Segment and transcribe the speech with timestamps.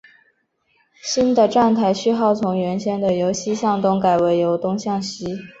[1.03, 5.37] 新的站台序号从原先的由西向东改为由东向西。